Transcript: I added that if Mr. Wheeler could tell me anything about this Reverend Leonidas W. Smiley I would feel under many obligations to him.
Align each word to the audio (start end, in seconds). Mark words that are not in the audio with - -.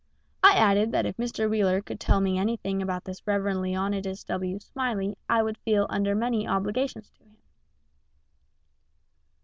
I 0.43 0.55
added 0.55 0.91
that 0.93 1.05
if 1.05 1.15
Mr. 1.17 1.47
Wheeler 1.47 1.79
could 1.79 1.99
tell 1.99 2.21
me 2.21 2.39
anything 2.39 2.81
about 2.81 3.03
this 3.03 3.27
Reverend 3.27 3.61
Leonidas 3.61 4.23
W. 4.23 4.57
Smiley 4.59 5.15
I 5.29 5.43
would 5.43 5.59
feel 5.59 5.85
under 5.91 6.15
many 6.15 6.47
obligations 6.47 7.11
to 7.11 7.19
him. 7.23 7.37